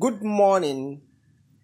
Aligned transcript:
Good 0.00 0.22
morning. 0.22 1.02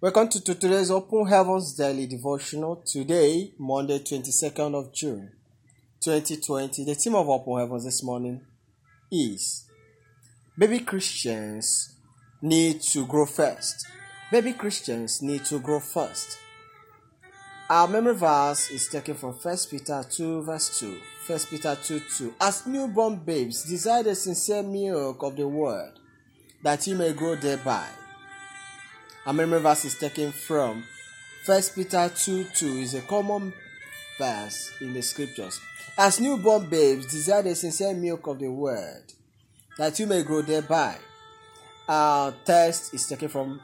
Welcome 0.02 0.28
to 0.28 0.42
today's 0.42 0.90
Open 0.90 1.26
Heavens 1.26 1.72
Daily 1.72 2.06
Devotional. 2.06 2.76
Today, 2.84 3.54
Monday, 3.58 4.00
22nd 4.00 4.74
of 4.74 4.92
June, 4.92 5.32
2020. 6.04 6.84
The 6.84 6.94
theme 6.94 7.14
of 7.14 7.26
Open 7.26 7.58
Heavens 7.58 7.86
this 7.86 8.04
morning 8.04 8.42
is 9.10 9.64
Baby 10.58 10.80
Christians 10.80 11.96
need 12.42 12.82
to 12.82 13.06
grow 13.06 13.24
first. 13.24 13.86
Baby 14.30 14.52
Christians 14.52 15.22
need 15.22 15.46
to 15.46 15.58
grow 15.58 15.80
first. 15.80 16.38
Our 17.70 17.88
memory 17.88 18.14
verse 18.14 18.70
is 18.70 18.88
taken 18.88 19.14
from 19.14 19.32
1 19.32 19.56
Peter 19.70 20.04
2, 20.06 20.42
verse 20.42 20.78
2. 20.78 20.98
1 21.28 21.38
Peter 21.48 21.78
2 21.82 22.00
2. 22.18 22.34
As 22.42 22.66
newborn 22.66 23.16
babes, 23.16 23.64
desire 23.64 24.02
the 24.02 24.14
sincere 24.14 24.62
milk 24.62 25.22
of 25.22 25.34
the 25.34 25.48
word, 25.48 25.94
that 26.62 26.86
ye 26.86 26.92
may 26.92 27.14
grow 27.14 27.34
thereby. 27.34 27.88
Our 29.26 29.32
memory 29.32 29.60
verse 29.60 29.84
is 29.84 29.98
taken 29.98 30.32
from 30.32 30.84
1 31.44 31.62
Peter 31.74 32.10
2 32.14 32.44
2 32.54 32.66
is 32.78 32.94
a 32.94 33.00
common 33.02 33.52
verse 34.18 34.72
in 34.80 34.92
the 34.92 35.02
scriptures. 35.02 35.60
As 35.96 36.20
newborn 36.20 36.68
babes, 36.68 37.06
desire 37.06 37.42
the 37.42 37.54
sincere 37.54 37.94
milk 37.94 38.26
of 38.26 38.38
the 38.38 38.50
word, 38.50 39.04
that 39.76 39.98
you 39.98 40.06
may 40.06 40.22
grow 40.22 40.42
thereby. 40.42 40.96
Our 41.88 42.32
text 42.44 42.94
is 42.94 43.06
taken 43.06 43.28
from 43.28 43.60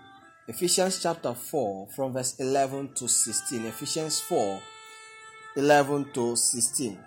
Ephesians 0.48 1.00
chapter 1.02 1.34
4, 1.34 1.88
from 1.94 2.12
verse 2.12 2.38
11 2.38 2.94
to 2.94 3.08
16. 3.08 3.66
Ephesians 3.66 4.20
4 4.20 4.60
11 5.56 6.10
to 6.12 6.36
16. 6.36 6.98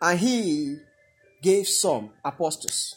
And 0.00 0.18
he 0.18 0.78
gave 1.42 1.66
some 1.66 2.10
apostles, 2.24 2.96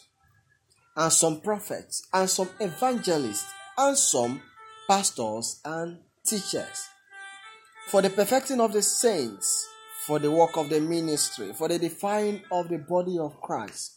and 0.96 1.12
some 1.12 1.40
prophets, 1.40 2.06
and 2.12 2.28
some 2.28 2.48
evangelists, 2.58 3.52
and 3.80 3.96
some 3.96 4.42
pastors 4.86 5.58
and 5.64 5.96
teachers 6.26 6.88
for 7.88 8.02
the 8.02 8.10
perfecting 8.10 8.60
of 8.60 8.74
the 8.74 8.82
saints, 8.82 9.66
for 10.06 10.18
the 10.18 10.30
work 10.30 10.56
of 10.58 10.68
the 10.68 10.78
ministry, 10.78 11.52
for 11.54 11.66
the 11.66 11.78
defying 11.78 12.42
of 12.52 12.68
the 12.68 12.76
body 12.76 13.18
of 13.18 13.40
Christ. 13.40 13.96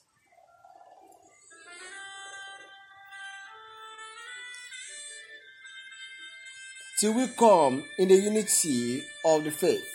Till 7.00 7.14
we 7.14 7.28
come 7.38 7.84
in 8.00 8.08
the 8.08 8.16
unity 8.16 9.03
of 9.25 9.44
the 9.44 9.52
faith 9.52 9.86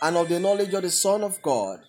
and 0.00 0.16
of 0.16 0.30
the 0.30 0.40
knowledge 0.40 0.72
of 0.72 0.80
the 0.80 0.90
Son 0.90 1.22
of 1.22 1.42
God, 1.42 1.80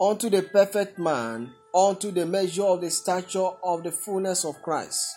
unto 0.00 0.30
the 0.30 0.42
perfect 0.42 0.98
man, 0.98 1.52
unto 1.74 2.10
the 2.10 2.24
measure 2.24 2.64
of 2.64 2.80
the 2.80 2.90
stature 2.90 3.50
of 3.62 3.82
the 3.82 3.92
fullness 3.92 4.46
of 4.46 4.62
Christ. 4.62 5.16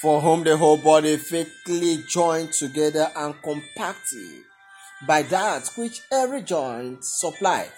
for 0.00 0.20
whom 0.20 0.44
the 0.44 0.56
whole 0.56 0.76
body 0.76 1.16
fitly 1.16 2.04
joined 2.08 2.52
together 2.52 3.10
and 3.16 3.34
compacted 3.42 4.42
by 5.06 5.22
that 5.22 5.70
which 5.76 6.00
every 6.12 6.42
joint 6.42 7.04
supplied, 7.04 7.72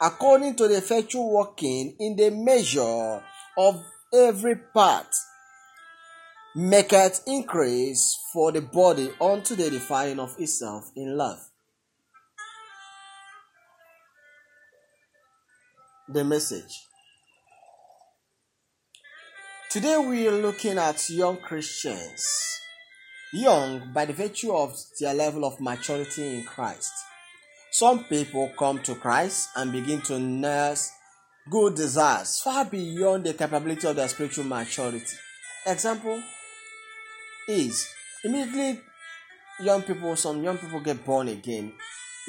according 0.00 0.54
to 0.56 0.68
the 0.68 0.76
effectual 0.76 1.32
working 1.32 1.94
in 1.98 2.16
the 2.16 2.30
measure 2.30 3.22
of 3.58 3.84
every 4.12 4.56
part, 4.56 5.08
maketh 6.54 7.22
increase 7.26 8.18
for 8.32 8.52
the 8.52 8.60
body 8.60 9.10
unto 9.20 9.54
the 9.54 9.66
edifying 9.66 10.18
of 10.18 10.34
itself 10.38 10.90
in 10.96 11.16
love. 11.16 11.40
the 16.12 16.24
message. 16.24 16.88
Today 19.72 19.96
we 19.96 20.28
are 20.28 20.32
looking 20.32 20.76
at 20.76 21.08
young 21.08 21.38
Christians. 21.38 22.60
Young 23.32 23.90
by 23.94 24.04
the 24.04 24.12
virtue 24.12 24.52
of 24.52 24.76
their 25.00 25.14
level 25.14 25.46
of 25.46 25.62
maturity 25.62 26.40
in 26.40 26.44
Christ. 26.44 26.92
Some 27.70 28.04
people 28.04 28.52
come 28.58 28.80
to 28.82 28.94
Christ 28.94 29.48
and 29.56 29.72
begin 29.72 30.02
to 30.02 30.18
nurse 30.18 30.90
good 31.48 31.74
desires 31.74 32.38
far 32.40 32.66
beyond 32.66 33.24
the 33.24 33.32
capability 33.32 33.88
of 33.88 33.96
their 33.96 34.08
spiritual 34.08 34.44
maturity. 34.44 35.16
Example 35.66 36.22
is 37.48 37.88
immediately 38.24 38.78
young 39.64 39.80
people, 39.84 40.14
some 40.16 40.44
young 40.44 40.58
people 40.58 40.80
get 40.80 41.02
born 41.02 41.28
again 41.28 41.72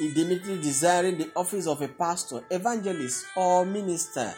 immediately 0.00 0.56
desiring 0.62 1.18
the 1.18 1.30
office 1.36 1.66
of 1.66 1.82
a 1.82 1.88
pastor, 1.88 2.42
evangelist, 2.50 3.26
or 3.36 3.66
minister. 3.66 4.32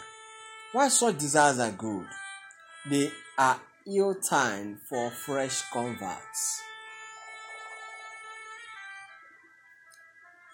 Why 0.72 0.88
such 0.88 1.18
desires 1.18 1.60
are 1.60 1.70
good? 1.70 2.04
They 2.88 3.10
are 3.36 3.60
ill 3.84 4.14
time 4.14 4.78
for 4.88 5.10
fresh 5.10 5.62
converts. 5.72 6.62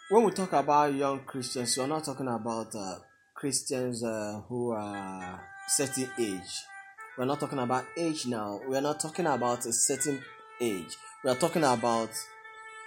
When 0.09 0.25
we 0.25 0.31
talk 0.31 0.55
about 0.55 0.95
young 0.95 1.21
Christians, 1.27 1.77
we're 1.77 1.87
not 1.87 2.05
talking 2.05 2.29
about 2.29 2.75
uh, 2.75 3.01
Christians 3.35 4.03
uh, 4.03 4.41
who 4.49 4.71
are 4.71 5.43
certain 5.69 6.09
age. 6.19 6.65
We're 7.19 7.27
not 7.27 7.39
talking 7.39 7.59
about 7.59 7.85
age 7.99 8.25
now. 8.25 8.61
We're 8.67 8.81
not 8.81 8.99
talking 8.99 9.27
about 9.27 9.67
a 9.67 9.73
certain 9.75 10.23
age. 10.59 10.97
We 11.23 11.31
are 11.31 11.37
talking 11.37 11.65
about 11.65 12.11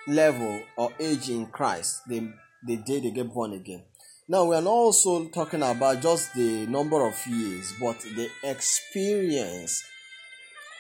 level 0.08 0.64
or 0.76 0.92
age 1.00 1.30
in 1.30 1.46
Christ, 1.48 2.02
the, 2.08 2.34
the 2.64 2.78
day 2.78 3.00
they 3.00 3.12
get 3.12 3.32
born 3.32 3.54
again. 3.54 3.84
Now, 4.28 4.46
we 4.46 4.56
are 4.56 4.62
not 4.62 4.72
also 4.72 5.26
talking 5.28 5.62
about 5.62 6.02
just 6.02 6.34
the 6.34 6.66
number 6.66 7.06
of 7.06 7.16
years, 7.28 7.74
but 7.80 8.00
the 8.00 8.28
experience. 8.44 9.84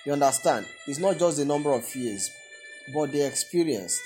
You 0.04 0.14
understand? 0.14 0.66
It's 0.88 0.98
not 0.98 1.20
just 1.20 1.38
the 1.38 1.46
number 1.46 1.72
of 1.72 1.96
years, 1.96 2.32
but 2.92 3.12
the 3.12 3.22
experience. 3.22 4.02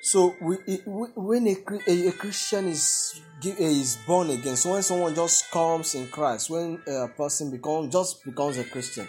So, 0.00 0.34
we, 0.40 0.56
when 0.86 1.46
a, 1.46 1.56
a, 1.86 2.08
a 2.08 2.12
Christian 2.12 2.68
is 2.68 3.20
eh, 3.44 3.54
is 3.58 3.98
born 4.06 4.30
again, 4.30 4.56
so 4.56 4.72
when 4.72 4.82
someone 4.82 5.14
just 5.14 5.50
comes 5.50 5.94
in 5.94 6.08
Christ, 6.08 6.48
when 6.48 6.80
a 6.86 7.08
person 7.08 7.50
becomes 7.50 7.92
just 7.92 8.24
becomes 8.24 8.56
a 8.56 8.64
Christian, 8.64 9.08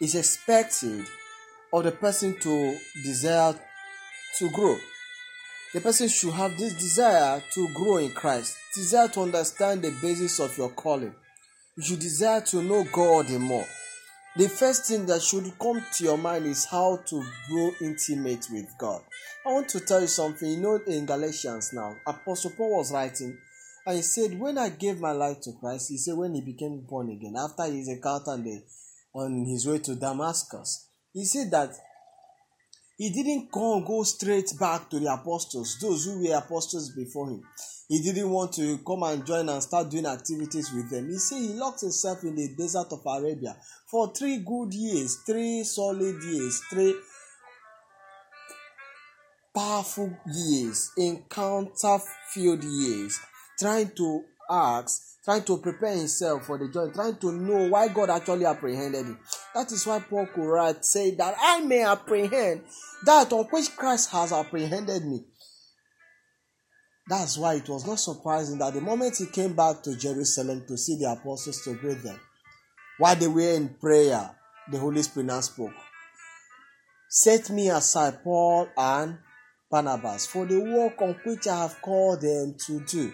it's 0.00 0.14
expected 0.14 1.04
of 1.72 1.82
the 1.82 1.90
person 1.90 2.38
to 2.40 2.78
desire 3.02 3.58
to 4.38 4.50
grow. 4.50 4.76
The 5.74 5.80
person 5.80 6.06
should 6.06 6.34
have 6.34 6.56
this 6.56 6.72
desire 6.74 7.42
to 7.54 7.68
grow 7.74 7.96
in 7.96 8.12
Christ, 8.12 8.56
desire 8.76 9.08
to 9.08 9.22
understand 9.22 9.82
the 9.82 9.90
basis 10.00 10.38
of 10.38 10.56
your 10.56 10.68
calling. 10.68 11.12
You 11.76 11.82
should 11.82 11.98
desire 11.98 12.40
to 12.42 12.62
know 12.62 12.84
God 12.92 13.28
more. 13.30 13.66
The 14.36 14.48
first 14.48 14.86
thing 14.86 15.04
that 15.06 15.20
should 15.20 15.58
come 15.58 15.84
to 15.96 16.04
your 16.04 16.16
mind 16.16 16.46
is 16.46 16.64
how 16.64 17.00
to 17.06 17.24
grow 17.48 17.72
intimate 17.80 18.46
with 18.52 18.72
God. 18.78 19.02
I 19.44 19.52
want 19.52 19.68
to 19.70 19.80
tell 19.80 20.00
you 20.00 20.06
something. 20.06 20.48
You 20.48 20.60
know, 20.60 20.78
in 20.86 21.06
Galatians 21.06 21.72
now, 21.72 21.96
Apostle 22.06 22.52
Paul 22.56 22.78
was 22.78 22.92
writing, 22.92 23.36
and 23.84 23.96
he 23.96 24.02
said, 24.02 24.38
When 24.38 24.58
I 24.58 24.68
gave 24.68 25.00
my 25.00 25.10
life 25.10 25.40
to 25.40 25.54
Christ, 25.58 25.88
he 25.90 25.98
said, 25.98 26.16
when 26.16 26.36
he 26.36 26.40
became 26.40 26.86
born 26.88 27.10
again, 27.10 27.34
after 27.36 27.64
his 27.64 27.88
encounter 27.88 28.40
on 29.12 29.44
his 29.44 29.66
way 29.66 29.80
to 29.80 29.96
Damascus, 29.96 30.88
he 31.12 31.24
said 31.24 31.50
that 31.50 31.70
he 32.96 33.10
didn't 33.10 33.50
come 33.50 33.84
go 33.84 34.02
straight 34.04 34.52
back 34.58 34.88
to 34.90 35.00
the 35.00 35.12
apostles, 35.12 35.78
those 35.80 36.04
who 36.04 36.20
were 36.22 36.36
apostles 36.36 36.90
before 36.90 37.28
him. 37.30 37.42
He 37.88 38.00
didn't 38.00 38.30
want 38.30 38.52
to 38.54 38.78
come 38.78 39.02
and 39.02 39.26
join 39.26 39.48
and 39.48 39.62
start 39.62 39.90
doing 39.90 40.06
activities 40.06 40.72
with 40.72 40.90
them. 40.90 41.10
He 41.10 41.18
said 41.18 41.38
he 41.38 41.48
locked 41.48 41.80
himself 41.80 42.22
in 42.22 42.34
the 42.34 42.54
desert 42.56 42.92
of 42.92 43.02
Arabia 43.06 43.56
for 43.86 44.12
three 44.12 44.38
good 44.38 44.72
years, 44.72 45.16
three 45.26 45.64
solid 45.64 46.22
years, 46.22 46.62
three 46.70 46.94
powerful 49.54 50.16
years, 50.32 50.90
encounter 50.96 51.98
filled 52.30 52.64
years, 52.64 53.20
trying 53.58 53.90
to 53.96 54.24
ask 54.50 55.14
trying 55.24 55.42
to 55.44 55.56
prepare 55.56 55.96
himself 55.96 56.44
for 56.44 56.58
the 56.58 56.68
journey, 56.68 56.92
trying 56.92 57.16
to 57.16 57.32
know 57.32 57.68
why 57.70 57.88
God 57.88 58.10
actually 58.10 58.44
apprehended 58.44 59.06
him. 59.06 59.18
That 59.54 59.72
is 59.72 59.86
why 59.86 60.00
Paul 60.00 60.26
could 60.34 60.46
write, 60.46 60.84
say 60.84 61.14
that 61.14 61.34
I 61.40 61.60
may 61.60 61.82
apprehend 61.82 62.64
that 63.04 63.32
on 63.32 63.44
which 63.46 63.74
Christ 63.74 64.10
has 64.10 64.32
apprehended 64.32 65.04
me. 65.04 65.24
That's 67.08 67.38
why 67.38 67.54
it 67.54 67.68
was 67.68 67.86
not 67.86 67.98
surprising 68.00 68.58
that 68.58 68.74
the 68.74 68.80
moment 68.80 69.16
he 69.16 69.26
came 69.26 69.54
back 69.54 69.82
to 69.82 69.96
Jerusalem 69.96 70.64
to 70.68 70.76
see 70.76 70.96
the 70.96 71.12
apostles 71.12 71.62
to 71.62 71.74
greet 71.74 72.02
them, 72.02 72.20
while 72.98 73.16
they 73.16 73.28
were 73.28 73.54
in 73.54 73.70
prayer, 73.80 74.30
the 74.70 74.78
Holy 74.78 75.02
Spirit 75.02 75.26
now 75.26 75.40
spoke. 75.40 75.72
Set 77.08 77.50
me 77.50 77.68
aside, 77.68 78.22
Paul 78.24 78.68
and 78.76 79.18
Barnabas, 79.70 80.26
for 80.26 80.46
the 80.46 80.58
work 80.60 81.00
on 81.00 81.14
which 81.24 81.46
I 81.46 81.62
have 81.62 81.80
called 81.80 82.22
them 82.22 82.56
to 82.66 82.80
do. 82.80 83.12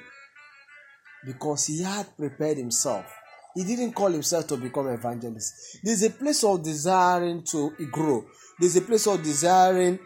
Because 1.25 1.67
he 1.67 1.82
had 1.82 2.17
prepared 2.17 2.56
himself. 2.56 3.06
He 3.55 3.64
didn't 3.64 3.93
call 3.93 4.11
himself 4.11 4.46
to 4.49 4.56
become 4.56 4.88
evangelist. 4.88 5.78
There's 5.82 6.02
a 6.02 6.11
place 6.11 6.44
of 6.44 6.62
desiring 6.62 7.43
to 7.50 7.70
grow. 7.90 8.25
There's 8.58 8.76
a 8.76 8.82
place 8.82 9.06
of 9.06 9.22
desiring 9.22 9.99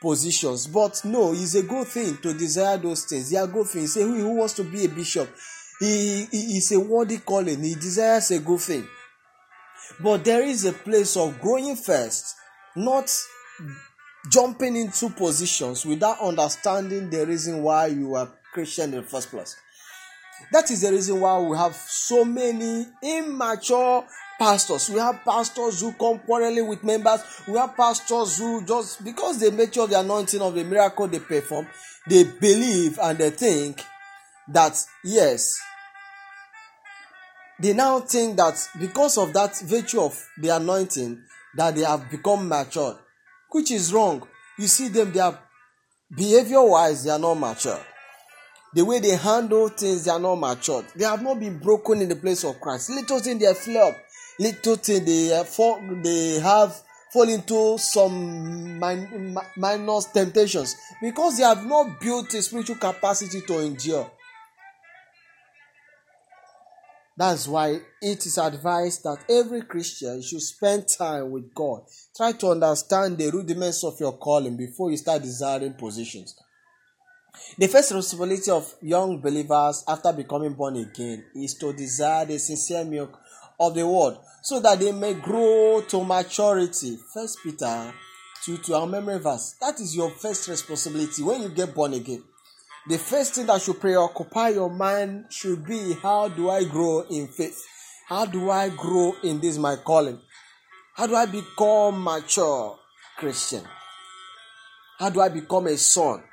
positions. 0.00 0.66
But 0.66 1.00
no, 1.04 1.32
it's 1.32 1.54
a 1.54 1.62
good 1.62 1.86
thing 1.88 2.18
to 2.18 2.34
desire 2.34 2.76
those 2.76 3.04
things. 3.04 3.30
They 3.30 3.38
are 3.38 3.46
good 3.46 3.66
things. 3.66 3.94
Say 3.94 4.02
who, 4.02 4.34
wants 4.36 4.54
to 4.54 4.64
be 4.64 4.84
a 4.84 4.88
bishop? 4.88 5.28
He, 5.80 6.26
he 6.30 6.58
is 6.58 6.70
a 6.72 6.80
worthy 6.80 7.18
calling. 7.18 7.62
He 7.62 7.74
desires 7.74 8.30
a 8.30 8.38
good 8.38 8.60
thing. 8.60 8.86
But 10.00 10.24
there 10.24 10.42
is 10.42 10.64
a 10.64 10.72
place 10.72 11.16
of 11.16 11.40
growing 11.40 11.76
first, 11.76 12.34
not 12.76 13.10
jumping 14.30 14.76
into 14.76 15.10
positions 15.10 15.84
without 15.84 16.20
understanding 16.20 17.10
the 17.10 17.26
reason 17.26 17.62
why 17.62 17.86
you 17.86 18.14
are 18.14 18.30
Christian 18.52 18.94
in 18.94 19.02
the 19.02 19.02
first 19.02 19.30
place. 19.30 19.56
That 20.50 20.70
is 20.70 20.82
the 20.82 20.90
reason 20.90 21.20
why 21.20 21.38
we 21.38 21.56
have 21.56 21.74
so 21.74 22.24
many 22.24 22.86
immature 23.02 24.04
pastors. 24.38 24.90
We 24.90 24.98
have 24.98 25.24
pastors 25.24 25.80
who 25.80 25.92
come 25.92 26.18
quarreling 26.18 26.66
with 26.66 26.82
members. 26.82 27.20
We 27.46 27.56
have 27.58 27.76
pastors 27.76 28.38
who 28.38 28.64
just 28.64 29.04
because 29.04 29.38
they 29.38 29.50
make 29.50 29.72
sure 29.74 29.86
the 29.86 30.00
anointing 30.00 30.40
of 30.40 30.54
the 30.54 30.64
miracle 30.64 31.06
they 31.06 31.20
perform, 31.20 31.68
they 32.08 32.24
believe 32.24 32.98
and 33.00 33.18
they 33.18 33.30
think 33.30 33.82
that 34.48 34.76
yes, 35.04 35.60
they 37.60 37.72
now 37.72 38.00
think 38.00 38.36
that 38.38 38.68
because 38.80 39.16
of 39.18 39.32
that 39.32 39.56
virtue 39.60 40.00
of 40.00 40.20
the 40.38 40.48
anointing 40.48 41.22
that 41.56 41.76
they 41.76 41.82
have 41.82 42.10
become 42.10 42.48
matured, 42.48 42.96
which 43.50 43.70
is 43.70 43.92
wrong. 43.92 44.26
You 44.58 44.66
see 44.66 44.88
them, 44.88 45.12
they 45.12 45.20
are 45.20 45.38
behavior 46.14 46.62
wise, 46.62 47.04
they 47.04 47.10
are 47.10 47.18
not 47.18 47.34
mature. 47.34 47.78
The 48.74 48.84
way 48.84 49.00
they 49.00 49.16
handle 49.16 49.68
things, 49.68 50.04
they 50.04 50.10
are 50.10 50.18
not 50.18 50.36
matured. 50.36 50.86
They 50.96 51.04
have 51.04 51.22
not 51.22 51.38
been 51.38 51.58
broken 51.58 52.00
in 52.00 52.08
the 52.08 52.16
place 52.16 52.42
of 52.44 52.60
Christ. 52.60 52.90
Little 52.90 53.20
thing 53.20 53.38
they 53.38 53.52
flop. 53.52 53.94
Little 54.38 54.76
thing 54.76 55.04
they 55.04 55.32
uh, 55.32 55.44
fall, 55.44 55.80
they 56.02 56.40
have 56.40 56.74
fall 57.12 57.28
into 57.28 57.76
some 57.78 58.78
min- 58.78 59.36
minus 59.56 60.06
temptations 60.06 60.74
because 61.02 61.36
they 61.36 61.44
have 61.44 61.66
not 61.66 62.00
built 62.00 62.32
a 62.32 62.40
spiritual 62.40 62.76
capacity 62.76 63.42
to 63.42 63.58
endure. 63.58 64.10
That's 67.14 67.46
why 67.46 67.78
it 68.00 68.24
is 68.26 68.38
advised 68.38 69.02
that 69.04 69.18
every 69.28 69.62
Christian 69.62 70.22
should 70.22 70.40
spend 70.40 70.86
time 70.96 71.30
with 71.30 71.54
God. 71.54 71.82
Try 72.16 72.32
to 72.32 72.48
understand 72.52 73.18
the 73.18 73.30
rudiments 73.30 73.84
of 73.84 74.00
your 74.00 74.16
calling 74.16 74.56
before 74.56 74.90
you 74.90 74.96
start 74.96 75.22
desiring 75.22 75.74
positions. 75.74 76.34
The 77.58 77.66
first 77.66 77.90
responsibility 77.92 78.50
of 78.50 78.74
young 78.82 79.18
believers 79.20 79.84
after 79.88 80.12
becoming 80.12 80.54
born 80.54 80.76
again 80.76 81.24
is 81.34 81.54
to 81.54 81.72
desire 81.72 82.24
the 82.24 82.38
sincere 82.38 82.84
milk 82.84 83.18
of 83.58 83.74
the 83.74 83.86
word 83.86 84.16
so 84.42 84.60
that 84.60 84.78
they 84.80 84.92
may 84.92 85.14
grow 85.14 85.82
to 85.88 86.04
maturity. 86.04 86.98
First 87.12 87.38
Peter 87.42 87.92
2 88.44 88.58
to 88.58 88.74
our 88.74 88.86
memory 88.86 89.18
verse. 89.18 89.54
That 89.60 89.80
is 89.80 89.94
your 89.94 90.10
first 90.10 90.48
responsibility 90.48 91.22
when 91.22 91.42
you 91.42 91.48
get 91.48 91.74
born 91.74 91.94
again. 91.94 92.22
The 92.88 92.98
first 92.98 93.34
thing 93.34 93.46
that 93.46 93.62
should 93.62 93.80
preoccupy 93.80 94.50
your 94.50 94.70
mind 94.70 95.26
should 95.30 95.64
be 95.64 95.94
how 96.02 96.28
do 96.28 96.50
I 96.50 96.64
grow 96.64 97.02
in 97.02 97.28
faith? 97.28 97.62
How 98.08 98.26
do 98.26 98.50
I 98.50 98.68
grow 98.70 99.14
in 99.22 99.40
this 99.40 99.56
my 99.56 99.76
calling? 99.76 100.20
How 100.94 101.06
do 101.06 101.14
I 101.14 101.26
become 101.26 102.02
mature 102.02 102.76
Christian? 103.16 103.62
How 104.98 105.10
do 105.10 105.20
I 105.20 105.28
become 105.28 105.68
a 105.68 105.76
son? 105.76 106.24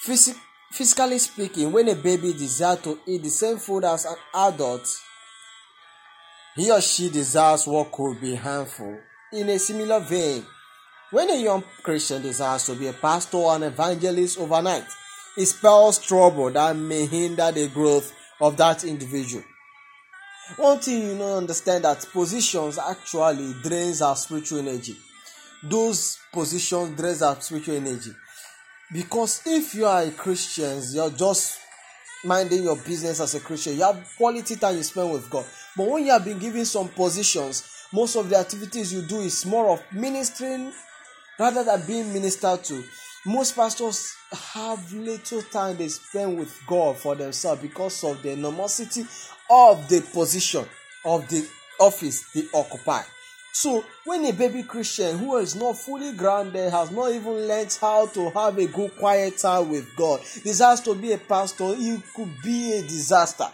Physic- 0.00 0.36
physically 0.72 1.18
speaking, 1.18 1.72
when 1.72 1.88
a 1.88 1.94
baby 1.94 2.32
desires 2.32 2.80
to 2.82 2.98
eat 3.06 3.22
the 3.22 3.30
same 3.30 3.58
food 3.58 3.84
as 3.84 4.04
an 4.04 4.16
adult, 4.34 4.86
he 6.54 6.70
or 6.70 6.80
she 6.80 7.10
desires 7.10 7.66
what 7.66 7.92
could 7.92 8.20
be 8.20 8.34
harmful. 8.34 8.98
In 9.32 9.48
a 9.48 9.58
similar 9.58 10.00
vein, 10.00 10.44
when 11.10 11.30
a 11.30 11.36
young 11.36 11.62
Christian 11.82 12.22
desires 12.22 12.66
to 12.66 12.74
be 12.74 12.88
a 12.88 12.92
pastor 12.92 13.36
or 13.38 13.54
an 13.56 13.64
evangelist 13.64 14.38
overnight, 14.38 14.86
it 15.36 15.46
spells 15.46 15.98
trouble 15.98 16.50
that 16.50 16.74
may 16.74 17.06
hinder 17.06 17.52
the 17.52 17.68
growth 17.68 18.12
of 18.40 18.56
that 18.56 18.84
individual. 18.84 19.44
One 20.56 20.78
thing 20.78 21.02
you 21.02 21.14
know 21.14 21.38
understand 21.38 21.84
that 21.84 22.06
positions 22.12 22.78
actually 22.78 23.54
drains 23.62 24.00
our 24.00 24.16
spiritual 24.16 24.60
energy. 24.60 24.96
Those 25.62 26.18
positions 26.32 26.96
drains 26.96 27.22
our 27.22 27.40
spiritual 27.40 27.76
energy. 27.76 28.12
Because 28.92 29.42
if 29.46 29.74
you 29.74 29.86
are 29.86 30.02
a 30.02 30.10
Christian, 30.10 30.80
you're 30.92 31.10
just 31.10 31.58
minding 32.24 32.62
your 32.64 32.76
business 32.76 33.20
as 33.20 33.34
a 33.34 33.40
Christian, 33.40 33.74
you 33.76 33.82
have 33.82 34.08
quality 34.16 34.56
time 34.56 34.76
you 34.76 34.82
spend 34.82 35.12
with 35.12 35.28
God. 35.28 35.44
But 35.76 35.88
when 35.88 36.04
you 36.06 36.12
have 36.12 36.24
been 36.24 36.38
given 36.38 36.64
some 36.64 36.88
positions, 36.88 37.86
most 37.92 38.16
of 38.16 38.28
the 38.28 38.36
activities 38.36 38.92
you 38.92 39.02
do 39.02 39.20
is 39.20 39.46
more 39.46 39.70
of 39.70 39.82
ministering 39.92 40.72
rather 41.38 41.64
than 41.64 41.86
being 41.86 42.12
ministered 42.12 42.64
to. 42.64 42.84
Most 43.24 43.56
pastors 43.56 44.14
have 44.30 44.92
little 44.92 45.42
time 45.42 45.76
they 45.76 45.88
spend 45.88 46.38
with 46.38 46.56
God 46.66 46.96
for 46.96 47.14
themselves 47.14 47.62
because 47.62 48.04
of 48.04 48.22
the 48.22 48.32
enormosity 48.32 49.04
of 49.50 49.88
the 49.88 50.00
position 50.00 50.64
of 51.04 51.28
the 51.28 51.46
office 51.80 52.24
they 52.32 52.44
occupy. 52.54 53.02
So, 53.58 53.82
when 54.04 54.22
a 54.26 54.32
baby 54.34 54.64
Christian 54.64 55.16
who 55.16 55.38
is 55.38 55.56
not 55.56 55.78
fully 55.78 56.12
grounded, 56.12 56.70
has 56.70 56.90
not 56.90 57.10
even 57.10 57.48
learned 57.48 57.74
how 57.80 58.04
to 58.08 58.28
have 58.28 58.58
a 58.58 58.66
good 58.66 58.94
quiet 58.98 59.38
time 59.38 59.70
with 59.70 59.96
God, 59.96 60.20
desires 60.44 60.82
to 60.82 60.94
be 60.94 61.12
a 61.12 61.16
pastor, 61.16 61.74
he 61.74 61.96
could 62.14 62.30
be 62.44 62.72
a 62.74 62.82
disaster. 62.82 63.46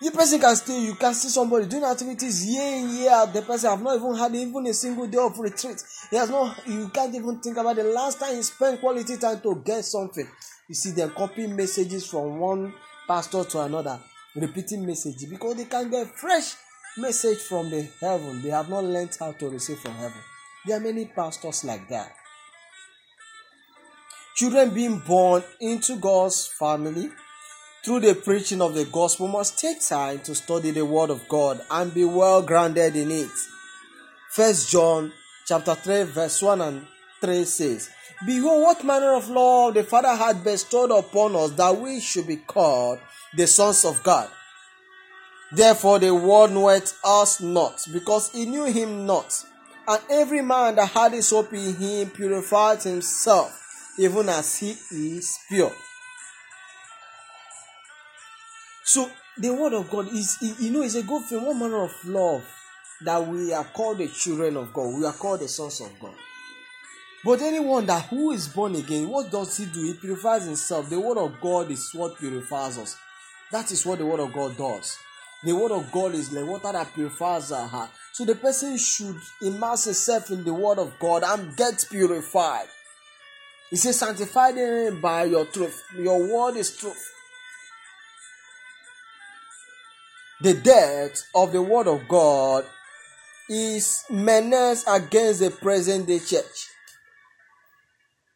The 0.00 0.12
person 0.12 0.38
can 0.38 0.54
still, 0.54 0.78
you 0.78 0.94
can 0.94 1.14
see 1.14 1.30
somebody 1.30 1.66
doing 1.66 1.82
activities 1.82 2.46
year 2.46 2.78
in, 2.78 2.90
year. 2.90 3.26
The 3.26 3.42
person 3.42 3.70
have 3.70 3.82
not 3.82 3.96
even 3.96 4.14
had 4.14 4.36
even 4.36 4.66
a 4.68 4.72
single 4.72 5.08
day 5.08 5.18
of 5.18 5.36
retreat. 5.36 5.82
He 6.08 6.16
has 6.16 6.30
not, 6.30 6.64
you 6.68 6.88
can't 6.90 7.12
even 7.12 7.40
think 7.40 7.56
about 7.56 7.74
the 7.74 7.82
last 7.82 8.20
time 8.20 8.36
he 8.36 8.42
spent 8.42 8.78
quality 8.78 9.16
time 9.16 9.40
to 9.40 9.60
get 9.64 9.84
something. 9.84 10.28
You 10.68 10.76
see 10.76 10.92
them 10.92 11.10
copying 11.10 11.56
messages 11.56 12.06
from 12.06 12.38
one 12.38 12.72
pastor 13.08 13.42
to 13.42 13.62
another, 13.62 13.98
repeating 14.36 14.86
messages 14.86 15.24
because 15.28 15.56
they 15.56 15.64
can 15.64 15.90
get 15.90 16.06
fresh 16.06 16.54
message 16.96 17.38
from 17.38 17.70
the 17.70 17.88
heaven. 18.00 18.42
They 18.42 18.50
have 18.50 18.68
not 18.68 18.84
learned 18.84 19.16
how 19.18 19.32
to 19.32 19.48
receive 19.48 19.78
from 19.78 19.94
heaven. 19.94 20.18
There 20.66 20.76
are 20.76 20.80
many 20.80 21.06
pastors 21.06 21.64
like 21.64 21.88
that. 21.88 22.14
Children 24.36 24.70
being 24.70 24.98
born 24.98 25.42
into 25.60 25.96
God's 25.96 26.46
family 26.46 27.10
through 27.84 28.00
the 28.00 28.14
preaching 28.14 28.62
of 28.62 28.74
the 28.74 28.84
gospel 28.84 29.28
must 29.28 29.58
take 29.58 29.86
time 29.86 30.20
to 30.20 30.34
study 30.34 30.70
the 30.70 30.84
word 30.84 31.10
of 31.10 31.26
God 31.28 31.60
and 31.70 31.92
be 31.92 32.04
well 32.04 32.42
grounded 32.42 32.94
in 32.96 33.10
it. 33.10 33.30
First 34.30 34.70
John 34.70 35.12
chapter 35.46 35.74
3 35.74 36.04
verse 36.04 36.40
1 36.40 36.60
and 36.60 36.86
3 37.20 37.44
says, 37.44 37.90
Behold 38.24 38.62
what 38.62 38.84
manner 38.84 39.14
of 39.14 39.28
love 39.28 39.74
the 39.74 39.84
Father 39.84 40.14
had 40.14 40.44
bestowed 40.44 40.90
upon 40.90 41.34
us 41.36 41.50
that 41.52 41.76
we 41.76 42.00
should 42.00 42.26
be 42.26 42.36
called 42.36 42.98
the 43.34 43.46
sons 43.46 43.84
of 43.84 44.02
God. 44.02 44.28
Therefore 45.54 45.98
the 45.98 46.14
world 46.14 46.52
knoweth 46.52 46.98
us 47.04 47.40
not, 47.40 47.86
because 47.92 48.30
he 48.32 48.46
knew 48.46 48.64
him 48.64 49.04
not. 49.06 49.44
And 49.86 50.00
every 50.10 50.42
man 50.42 50.76
that 50.76 50.88
had 50.88 51.12
his 51.12 51.30
hope 51.30 51.52
in 51.52 51.74
him 51.74 52.10
purified 52.10 52.82
himself, 52.82 53.52
even 53.98 54.28
as 54.28 54.56
he 54.58 54.70
is 54.70 55.38
pure. 55.48 55.72
So 58.84 59.10
the 59.36 59.52
word 59.52 59.74
of 59.74 59.90
God 59.90 60.08
is, 60.08 60.38
you 60.58 60.70
know, 60.70 60.82
is 60.82 60.96
a 60.96 61.02
good 61.02 61.24
thing. 61.24 61.44
One 61.44 61.58
manner 61.58 61.84
of 61.84 61.92
love 62.04 62.44
that 63.04 63.26
we 63.26 63.52
are 63.52 63.64
called 63.64 63.98
the 63.98 64.08
children 64.08 64.56
of 64.56 64.72
God. 64.72 64.96
We 64.96 65.04
are 65.04 65.12
called 65.12 65.40
the 65.40 65.48
sons 65.48 65.80
of 65.80 65.90
God. 66.00 66.14
But 67.24 67.40
anyone 67.40 67.86
that 67.86 68.06
who 68.06 68.32
is 68.32 68.48
born 68.48 68.74
again, 68.74 69.08
what 69.08 69.30
does 69.30 69.56
he 69.56 69.66
do? 69.66 69.82
He 69.84 69.94
purifies 69.94 70.44
himself. 70.44 70.88
The 70.88 70.98
word 70.98 71.18
of 71.18 71.40
God 71.40 71.70
is 71.70 71.90
what 71.92 72.18
purifies 72.18 72.78
us. 72.78 72.96
That 73.50 73.70
is 73.70 73.84
what 73.84 73.98
the 73.98 74.06
word 74.06 74.20
of 74.20 74.32
God 74.32 74.56
does. 74.56 74.96
The 75.44 75.54
word 75.54 75.72
of 75.72 75.90
God 75.90 76.14
is 76.14 76.32
like 76.32 76.46
water 76.46 76.72
that 76.72 76.94
purifies 76.94 77.50
our 77.50 77.66
heart. 77.66 77.90
So 78.12 78.24
the 78.24 78.34
person 78.34 78.78
should 78.78 79.16
immerse 79.40 79.84
himself 79.84 80.30
in 80.30 80.44
the 80.44 80.54
word 80.54 80.78
of 80.78 80.98
God 80.98 81.24
and 81.24 81.56
get 81.56 81.84
purified. 81.90 82.66
He 83.70 83.76
says, 83.76 83.98
sanctify 83.98 84.52
them 84.52 85.00
by 85.00 85.24
your 85.24 85.46
truth. 85.46 85.82
Your 85.98 86.18
word 86.32 86.56
is 86.56 86.76
truth. 86.76 87.12
the 90.42 90.54
death 90.54 91.22
of 91.36 91.52
the 91.52 91.62
word 91.62 91.86
of 91.86 92.08
God 92.08 92.64
is 93.48 94.04
menace 94.10 94.84
against 94.88 95.38
the 95.38 95.50
present 95.50 96.08
day 96.08 96.18
church. 96.18 96.66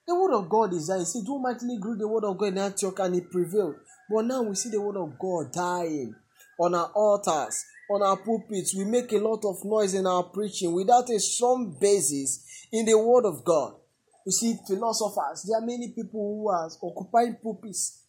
The 0.06 0.14
word 0.14 0.34
of 0.34 0.48
God 0.48 0.72
is 0.72 0.86
there. 0.86 1.00
He 1.00 1.04
said, 1.04 1.25
Do 1.26 1.38
mightily 1.40 1.78
grew 1.78 1.96
the 1.96 2.06
word 2.06 2.22
of 2.22 2.38
God 2.38 2.46
in 2.46 2.58
Antioch 2.58 3.00
and 3.00 3.16
it 3.16 3.28
prevailed. 3.28 3.75
But 4.08 4.25
now 4.25 4.42
we 4.42 4.54
see 4.54 4.68
the 4.68 4.80
word 4.80 4.96
of 4.96 5.18
God 5.18 5.52
dying 5.52 6.14
on 6.58 6.75
our 6.75 6.90
altars 6.94 7.64
on 7.88 8.02
our 8.02 8.16
pulpits, 8.16 8.75
we 8.75 8.84
make 8.84 9.12
a 9.12 9.18
lot 9.18 9.44
of 9.44 9.64
noise 9.64 9.94
in 9.94 10.06
our 10.06 10.25
preaching 10.25 10.72
without 10.72 11.08
a 11.10 11.20
strong 11.20 11.76
basis 11.80 12.66
in 12.72 12.84
the 12.84 12.98
Word 12.98 13.25
of 13.25 13.44
God. 13.44 13.75
You 14.25 14.32
see, 14.32 14.56
philosophers, 14.66 15.44
there 15.48 15.58
are 15.58 15.64
many 15.66 15.92
people 15.94 16.20
who 16.20 16.48
are 16.48 16.68
occupying 16.82 17.36
pulpits. 17.40 18.02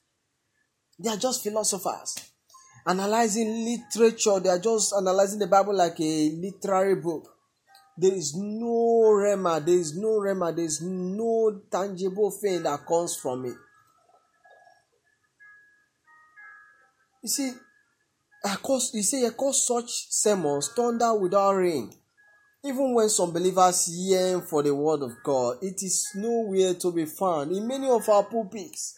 They 0.97 1.09
are 1.09 1.17
just 1.17 1.43
philosophers. 1.43 2.15
Analyzing 2.87 3.65
literature, 3.65 4.39
they 4.39 4.49
are 4.49 4.59
just 4.59 4.93
analyzing 4.97 5.39
the 5.39 5.47
Bible 5.47 5.75
like 5.75 5.99
a 5.99 6.29
literary 6.31 6.95
book. 6.95 7.27
There 7.99 8.13
is 8.13 8.35
no 8.35 9.03
rhema, 9.13 9.63
there 9.63 9.75
is 9.75 9.95
no 9.95 10.19
rhema, 10.19 10.55
there 10.55 10.65
is 10.65 10.81
no 10.81 11.61
tangible 11.71 12.31
thing 12.31 12.63
that 12.63 12.85
comes 12.87 13.15
from 13.15 13.45
it. 13.45 13.55
You 17.23 17.29
see, 17.29 17.51
of 18.43 18.61
course, 18.61 18.93
you 18.93 19.03
say, 19.03 19.25
of 19.25 19.35
course, 19.35 19.67
such 19.67 19.89
sermons 20.09 20.69
thunder 20.75 21.13
without 21.15 21.53
rain. 21.53 21.91
Even 22.63 22.93
when 22.93 23.09
some 23.09 23.31
believers 23.31 23.89
yearn 23.89 24.41
for 24.41 24.63
the 24.63 24.73
word 24.73 25.01
of 25.01 25.11
God, 25.23 25.57
it 25.61 25.81
is 25.83 26.11
nowhere 26.15 26.73
to 26.75 26.91
be 26.91 27.05
found 27.05 27.51
in 27.51 27.67
many 27.67 27.89
of 27.89 28.07
our 28.09 28.23
pulpits. 28.23 28.95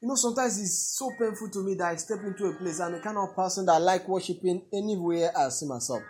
You 0.00 0.08
know, 0.08 0.14
sometimes 0.14 0.60
it's 0.60 0.96
so 0.96 1.10
painful 1.18 1.50
to 1.50 1.64
me 1.64 1.74
that 1.74 1.92
I 1.92 1.96
step 1.96 2.20
into 2.24 2.46
a 2.46 2.54
place 2.54 2.78
and 2.78 2.94
the 2.94 3.00
kind 3.00 3.18
of 3.18 3.34
person 3.34 3.66
that 3.66 3.72
I 3.72 3.78
like 3.78 4.08
worshiping 4.08 4.62
anywhere 4.72 5.32
I 5.36 5.48
see 5.48 5.66
myself. 5.66 6.02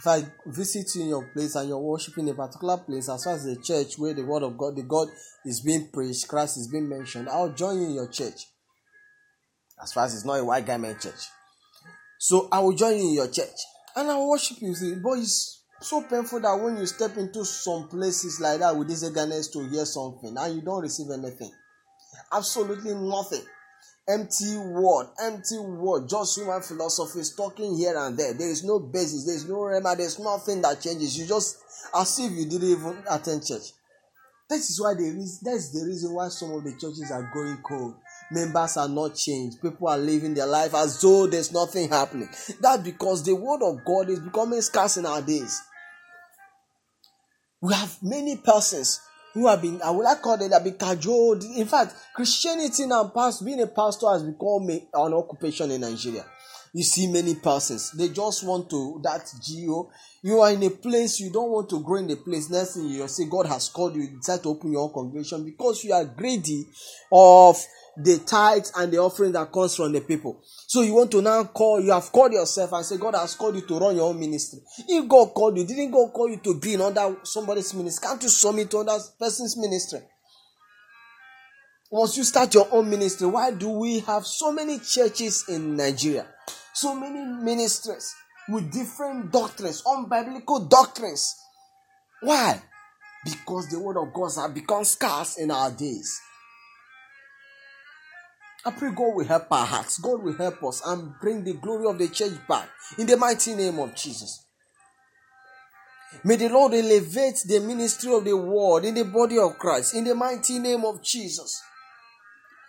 If 0.00 0.06
I 0.06 0.24
visit 0.46 0.94
you 0.94 1.02
in 1.02 1.08
your 1.08 1.30
place 1.32 1.54
and 1.54 1.68
you're 1.68 1.78
worshiping 1.78 2.28
a 2.28 2.34
particular 2.34 2.78
place, 2.78 3.08
as 3.08 3.24
far 3.24 3.34
as 3.34 3.44
the 3.44 3.56
church 3.56 3.98
where 3.98 4.14
the 4.14 4.24
word 4.24 4.42
of 4.42 4.58
God, 4.58 4.74
the 4.74 4.82
God 4.82 5.08
is 5.44 5.60
being 5.60 5.88
preached, 5.92 6.26
Christ 6.26 6.56
is 6.56 6.68
being 6.68 6.88
mentioned, 6.88 7.28
I'll 7.28 7.52
join 7.52 7.80
you 7.80 7.86
in 7.86 7.94
your 7.94 8.08
church. 8.08 8.46
As 9.80 9.92
far 9.92 10.06
as 10.06 10.14
it's 10.14 10.24
not 10.24 10.40
a 10.40 10.44
white 10.44 10.66
garment 10.66 11.00
church. 11.00 11.28
So 12.22 12.48
I 12.52 12.60
will 12.60 12.74
join 12.74 12.98
you 12.98 13.08
in 13.08 13.14
your 13.14 13.28
church 13.28 13.56
and 13.96 14.10
I 14.10 14.14
will 14.14 14.28
worship 14.28 14.58
you. 14.60 14.74
See, 14.74 14.94
but 14.96 15.12
it's 15.12 15.62
so 15.80 16.02
painful 16.02 16.40
that 16.40 16.60
when 16.60 16.76
you 16.76 16.84
step 16.84 17.16
into 17.16 17.46
some 17.46 17.88
places 17.88 18.38
like 18.38 18.60
that 18.60 18.76
with 18.76 18.88
this 18.88 19.02
eagerness 19.02 19.48
to 19.48 19.66
hear 19.66 19.86
something 19.86 20.36
and 20.36 20.54
you 20.54 20.60
don't 20.60 20.82
receive 20.82 21.06
anything, 21.10 21.50
absolutely 22.30 22.92
nothing. 22.92 23.40
Empty 24.06 24.58
word, 24.58 25.06
empty 25.22 25.58
word, 25.60 26.10
just 26.10 26.38
human 26.38 26.60
philosophy 26.60 27.20
is 27.20 27.34
talking 27.34 27.74
here 27.74 27.96
and 27.96 28.18
there. 28.18 28.34
There 28.34 28.50
is 28.50 28.64
no 28.64 28.80
basis, 28.80 29.24
there 29.24 29.36
is 29.36 29.48
no 29.48 29.56
rhema, 29.56 29.96
there's 29.96 30.18
nothing 30.18 30.60
that 30.60 30.82
changes. 30.82 31.18
You 31.18 31.26
just 31.26 31.56
as 31.94 32.18
if 32.18 32.32
you 32.32 32.44
didn't 32.44 32.68
even 32.68 32.98
attend 33.10 33.46
church. 33.46 33.72
That 34.50 34.56
is 34.56 34.78
why 34.78 34.92
there 34.92 35.16
is 35.16 35.40
that's 35.40 35.70
the 35.72 35.86
reason 35.86 36.12
why 36.12 36.28
some 36.28 36.52
of 36.52 36.64
the 36.64 36.72
churches 36.72 37.10
are 37.10 37.30
going 37.32 37.62
cold 37.66 37.94
members 38.30 38.76
are 38.76 38.88
not 38.88 39.14
changed. 39.14 39.60
People 39.60 39.88
are 39.88 39.98
living 39.98 40.34
their 40.34 40.46
life 40.46 40.74
as 40.74 41.00
though 41.00 41.26
there's 41.26 41.52
nothing 41.52 41.88
happening. 41.88 42.28
That's 42.60 42.82
because 42.82 43.24
the 43.24 43.34
word 43.34 43.62
of 43.62 43.84
God 43.84 44.08
is 44.08 44.20
becoming 44.20 44.60
scarce 44.60 44.96
in 44.96 45.06
our 45.06 45.22
days. 45.22 45.60
We 47.60 47.74
have 47.74 47.98
many 48.02 48.36
persons 48.36 49.00
who 49.34 49.46
have 49.46 49.62
been, 49.62 49.80
I 49.82 49.90
would 49.90 50.04
like 50.04 50.22
call 50.22 50.36
them, 50.36 50.50
have 50.50 50.64
been 50.64 50.78
cajoled. 50.78 51.44
In 51.44 51.66
fact, 51.66 51.94
Christianity 52.14 52.86
now, 52.86 53.08
past, 53.08 53.44
being 53.44 53.60
a 53.60 53.66
pastor 53.66 54.10
has 54.10 54.22
become 54.22 54.68
an 54.70 55.14
occupation 55.14 55.70
in 55.70 55.82
Nigeria. 55.82 56.24
You 56.72 56.84
see 56.84 57.08
many 57.08 57.34
persons, 57.34 57.90
they 57.92 58.10
just 58.10 58.44
want 58.46 58.70
to, 58.70 59.00
that 59.02 59.28
geo. 59.44 59.90
You 60.22 60.40
are 60.40 60.52
in 60.52 60.62
a 60.62 60.70
place, 60.70 61.18
you 61.18 61.32
don't 61.32 61.50
want 61.50 61.68
to 61.70 61.82
grow 61.82 61.96
in 61.96 62.06
the 62.06 62.14
place. 62.16 62.48
Next 62.48 62.74
thing 62.74 62.86
you 62.86 63.06
say, 63.08 63.24
God 63.28 63.46
has 63.46 63.68
called 63.68 63.96
you, 63.96 64.02
you 64.02 64.16
decide 64.18 64.42
to 64.44 64.50
open 64.50 64.70
your 64.72 64.82
own 64.82 64.92
congregation 64.92 65.44
because 65.44 65.82
you 65.82 65.92
are 65.92 66.04
greedy 66.04 66.66
of 67.10 67.60
the 68.02 68.18
tithes 68.18 68.72
and 68.76 68.92
the 68.92 68.98
offering 68.98 69.32
that 69.32 69.52
comes 69.52 69.76
from 69.76 69.92
the 69.92 70.00
people. 70.00 70.42
So 70.66 70.82
you 70.82 70.94
want 70.94 71.10
to 71.12 71.22
now 71.22 71.44
call, 71.44 71.80
you 71.80 71.92
have 71.92 72.10
called 72.12 72.32
yourself 72.32 72.72
and 72.72 72.84
say, 72.84 72.96
God 72.96 73.14
has 73.14 73.34
called 73.34 73.56
you 73.56 73.62
to 73.62 73.78
run 73.78 73.96
your 73.96 74.08
own 74.08 74.18
ministry. 74.18 74.60
If 74.88 75.08
God 75.08 75.34
called 75.34 75.56
you, 75.56 75.64
didn't 75.64 75.90
God 75.90 76.12
call 76.12 76.28
you 76.28 76.38
to 76.38 76.58
be 76.58 76.74
in 76.74 76.80
under 76.80 77.16
somebody's 77.24 77.74
ministry? 77.74 78.06
Can't 78.06 78.22
you 78.22 78.28
submit 78.28 78.70
to 78.70 78.80
another 78.80 79.02
person's 79.18 79.56
ministry? 79.56 80.00
Once 81.90 82.16
you 82.16 82.24
start 82.24 82.54
your 82.54 82.68
own 82.70 82.88
ministry, 82.88 83.26
why 83.26 83.50
do 83.50 83.68
we 83.68 83.98
have 84.00 84.24
so 84.24 84.52
many 84.52 84.78
churches 84.78 85.44
in 85.48 85.76
Nigeria? 85.76 86.26
So 86.72 86.94
many 86.94 87.20
ministries 87.20 88.14
with 88.48 88.72
different 88.72 89.32
doctrines, 89.32 89.82
unbiblical 89.82 90.70
doctrines. 90.70 91.34
Why? 92.22 92.62
Because 93.24 93.68
the 93.68 93.80
word 93.80 93.96
of 93.96 94.12
God 94.14 94.30
has 94.36 94.50
become 94.52 94.84
scarce 94.84 95.36
in 95.36 95.50
our 95.50 95.70
days. 95.70 96.20
I 98.64 98.70
pray 98.72 98.90
God 98.90 99.14
will 99.14 99.24
help 99.24 99.46
our 99.50 99.64
hearts. 99.64 99.98
God 99.98 100.22
will 100.22 100.36
help 100.36 100.62
us 100.64 100.82
and 100.84 101.14
bring 101.20 101.44
the 101.44 101.54
glory 101.54 101.86
of 101.86 101.98
the 101.98 102.08
church 102.08 102.32
back 102.46 102.68
in 102.98 103.06
the 103.06 103.16
mighty 103.16 103.54
name 103.54 103.78
of 103.78 103.94
Jesus. 103.94 104.44
May 106.24 106.36
the 106.36 106.48
Lord 106.48 106.74
elevate 106.74 107.42
the 107.46 107.60
ministry 107.60 108.12
of 108.12 108.24
the 108.24 108.36
word 108.36 108.84
in 108.84 108.94
the 108.94 109.04
body 109.04 109.38
of 109.38 109.58
Christ 109.58 109.94
in 109.94 110.04
the 110.04 110.14
mighty 110.14 110.58
name 110.58 110.84
of 110.84 111.02
Jesus. 111.02 111.62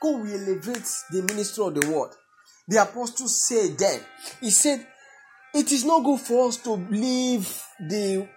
God 0.01 0.21
will 0.21 0.31
elevate 0.31 0.87
the 1.11 1.23
ministry 1.23 1.65
of 1.65 1.73
the 1.73 1.91
word. 1.91 2.11
The 2.67 2.81
apostle 2.81 3.27
said 3.27 3.77
then, 3.77 3.99
he 4.39 4.49
said, 4.49 4.87
It 5.53 5.71
is 5.71 5.83
not 5.83 6.03
good 6.03 6.21
for 6.21 6.47
us 6.47 6.57
to 6.57 6.71
leave 6.71 7.61
the 7.79 8.29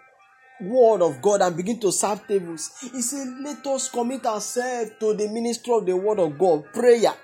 word 0.61 1.03
of 1.03 1.23
God 1.23 1.43
and 1.43 1.57
begin 1.57 1.79
to 1.81 1.93
serve 1.93 2.27
tables. 2.27 2.71
He 2.81 3.01
said, 3.03 3.29
Let 3.43 3.65
us 3.67 3.91
commit 3.91 4.27
ourselves 4.27 4.93
to 4.99 5.15
the 5.15 5.29
ministry 5.29 5.73
of 5.73 5.87
the 5.87 5.97
word 5.97 6.19
of 6.19 6.37
God, 6.37 6.65
prayer. 6.73 7.15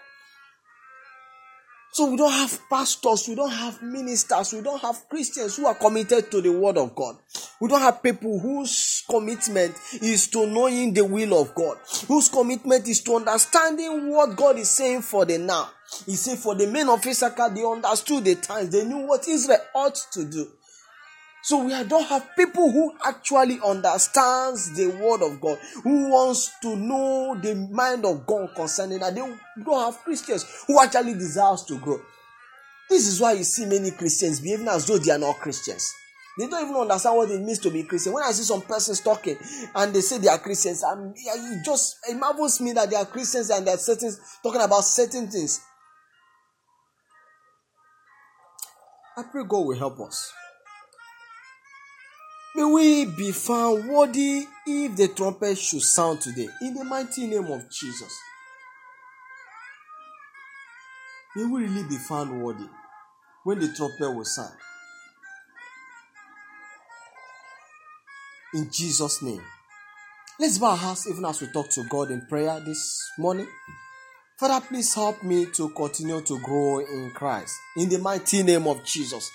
So 1.92 2.08
we 2.08 2.16
don't 2.16 2.32
have 2.32 2.56
pastors, 2.70 3.26
we 3.28 3.34
don't 3.34 3.50
have 3.50 3.82
ministers, 3.82 4.52
we 4.52 4.60
don't 4.60 4.80
have 4.80 5.08
Christians 5.08 5.56
who 5.56 5.66
are 5.66 5.74
committed 5.74 6.30
to 6.30 6.40
the 6.40 6.52
word 6.52 6.78
of 6.78 6.94
God. 6.94 7.16
We 7.60 7.68
don't 7.68 7.80
have 7.80 8.00
people 8.00 8.38
whose 8.38 9.02
commitment 9.10 9.74
is 10.00 10.28
to 10.28 10.46
knowing 10.46 10.94
the 10.94 11.04
will 11.04 11.40
of 11.40 11.52
God, 11.54 11.78
whose 12.06 12.28
commitment 12.28 12.86
is 12.86 13.02
to 13.02 13.16
understanding 13.16 14.08
what 14.10 14.36
God 14.36 14.58
is 14.58 14.70
saying 14.70 15.02
for 15.02 15.24
the 15.24 15.38
now. 15.38 15.68
He 16.06 16.14
said 16.14 16.38
for 16.38 16.54
the 16.54 16.68
men 16.68 16.88
of 16.88 17.04
Issachar, 17.04 17.50
they 17.52 17.64
understood 17.64 18.24
the 18.24 18.36
times, 18.36 18.70
they 18.70 18.84
knew 18.84 19.06
what 19.06 19.26
Israel 19.26 19.58
ought 19.74 19.96
to 20.12 20.24
do. 20.24 20.46
So 21.42 21.64
we 21.64 21.70
don't 21.84 22.06
have 22.06 22.28
people 22.36 22.70
who 22.70 22.92
actually 23.04 23.58
understands 23.64 24.76
the 24.76 24.88
word 24.88 25.22
of 25.22 25.40
God, 25.40 25.58
who 25.82 26.10
wants 26.10 26.50
to 26.62 26.76
know 26.76 27.38
the 27.40 27.54
mind 27.54 28.04
of 28.04 28.26
God 28.26 28.50
concerning 28.54 28.98
that. 28.98 29.14
They 29.14 29.22
don't 29.64 29.84
have 29.84 30.02
Christians 30.04 30.44
who 30.66 30.80
actually 30.80 31.14
desires 31.14 31.64
to 31.64 31.78
grow. 31.78 32.00
This 32.90 33.06
is 33.06 33.20
why 33.20 33.32
you 33.32 33.44
see 33.44 33.64
many 33.66 33.90
Christians 33.92 34.40
behaving 34.40 34.68
as 34.68 34.86
though 34.86 34.98
they 34.98 35.12
are 35.12 35.18
not 35.18 35.38
Christians. 35.38 35.90
They 36.38 36.46
don't 36.46 36.62
even 36.62 36.76
understand 36.80 37.16
what 37.16 37.30
it 37.30 37.40
means 37.40 37.58
to 37.60 37.70
be 37.70 37.84
Christian. 37.84 38.12
When 38.12 38.24
I 38.24 38.32
see 38.32 38.42
some 38.42 38.62
persons 38.62 39.00
talking 39.00 39.36
and 39.74 39.94
they 39.94 40.00
say 40.00 40.18
they 40.18 40.28
are 40.28 40.38
Christians, 40.38 40.82
I'm, 40.84 41.12
it 41.16 41.64
just 41.64 41.96
it 42.08 42.14
marvels 42.14 42.60
me 42.60 42.72
that 42.72 42.90
they 42.90 42.96
are 42.96 43.04
Christians 43.06 43.50
and 43.50 43.66
they're 43.66 43.78
certain, 43.78 44.12
talking 44.42 44.60
about 44.60 44.84
certain 44.84 45.28
things. 45.28 45.60
I 49.16 49.22
pray 49.22 49.42
God 49.46 49.66
will 49.66 49.78
help 49.78 50.00
us. 50.00 50.32
May 52.54 52.64
we 52.64 53.04
be 53.04 53.30
found 53.30 53.88
worthy 53.88 54.46
if 54.66 54.96
the 54.96 55.08
trumpet 55.08 55.56
should 55.56 55.82
sound 55.82 56.20
today. 56.20 56.48
In 56.62 56.74
the 56.74 56.84
mighty 56.84 57.26
name 57.28 57.46
of 57.46 57.70
Jesus. 57.70 58.18
May 61.36 61.44
we 61.44 61.62
really 61.62 61.84
be 61.88 61.96
found 61.96 62.42
worthy 62.42 62.66
when 63.44 63.60
the 63.60 63.72
trumpet 63.72 64.10
will 64.10 64.24
sound. 64.24 64.54
In 68.52 68.68
Jesus' 68.72 69.22
name. 69.22 69.42
Let's 70.40 70.58
bow 70.58 70.70
our 70.70 70.76
hearts 70.76 71.06
even 71.06 71.24
as 71.26 71.40
we 71.40 71.46
talk 71.52 71.70
to 71.70 71.84
God 71.84 72.10
in 72.10 72.26
prayer 72.28 72.58
this 72.66 73.00
morning. 73.16 73.46
Father, 74.38 74.66
please 74.66 74.92
help 74.92 75.22
me 75.22 75.46
to 75.52 75.68
continue 75.68 76.20
to 76.22 76.40
grow 76.40 76.80
in 76.80 77.12
Christ. 77.14 77.54
In 77.76 77.88
the 77.88 77.98
mighty 77.98 78.42
name 78.42 78.66
of 78.66 78.84
Jesus. 78.84 79.30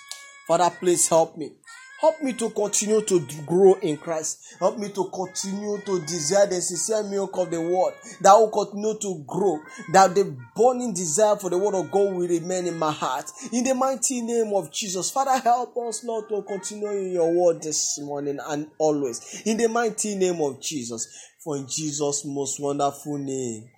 Father, 0.46 0.68
please 0.78 1.08
help 1.08 1.38
me 1.38 1.52
Help 2.00 2.22
me 2.22 2.34
to 2.34 2.50
continue 2.50 3.00
to 3.00 3.26
grow 3.46 3.74
in 3.74 3.96
Christ. 3.96 4.56
Help 4.58 4.78
me 4.78 4.90
to 4.90 5.08
continue 5.08 5.78
to 5.86 6.00
desire 6.00 6.46
the 6.46 6.60
sincere 6.60 7.02
milk 7.02 7.38
of 7.38 7.50
the 7.50 7.60
word 7.60 7.94
that 8.20 8.34
will 8.34 8.50
continue 8.50 8.98
to 8.98 9.24
grow. 9.26 9.58
That 9.92 10.14
the 10.14 10.36
burning 10.54 10.92
desire 10.92 11.36
for 11.36 11.48
the 11.48 11.56
word 11.56 11.74
of 11.74 11.90
God 11.90 12.14
will 12.14 12.28
remain 12.28 12.66
in 12.66 12.78
my 12.78 12.92
heart. 12.92 13.30
In 13.50 13.64
the 13.64 13.74
mighty 13.74 14.20
name 14.20 14.52
of 14.54 14.70
Jesus. 14.72 15.10
Father, 15.10 15.38
help 15.38 15.74
us, 15.78 16.04
Lord, 16.04 16.28
to 16.28 16.42
continue 16.42 16.90
in 16.90 17.12
your 17.12 17.32
word 17.32 17.62
this 17.62 17.98
morning 18.02 18.38
and 18.46 18.68
always. 18.78 19.42
In 19.46 19.56
the 19.56 19.68
mighty 19.68 20.16
name 20.16 20.40
of 20.42 20.60
Jesus. 20.60 21.08
For 21.42 21.56
in 21.56 21.66
Jesus' 21.66 22.24
most 22.26 22.60
wonderful 22.60 23.16
name, 23.16 23.70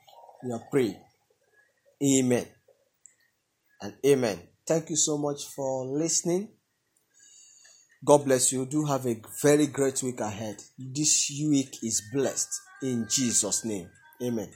we 0.43 0.53
are 0.53 0.63
praying. 0.71 0.97
Amen. 2.03 2.47
And 3.81 3.95
amen. 4.05 4.41
Thank 4.67 4.91
you 4.91 4.97
so 4.97 5.19
much 5.19 5.45
for 5.45 5.85
listening. 5.87 6.49
God 8.05 8.25
bless 8.25 8.52
you. 8.52 8.64
Do 8.64 8.85
have 8.85 9.07
a 9.07 9.17
very 9.43 9.67
great 9.67 10.02
week 10.02 10.21
ahead. 10.21 10.62
This 10.78 11.31
week 11.31 11.83
is 11.83 12.02
blessed 12.12 12.61
in 12.83 13.07
Jesus' 13.11 13.64
name. 13.64 13.90
Amen. 14.23 14.49